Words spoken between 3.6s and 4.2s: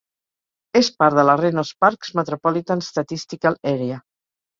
Area.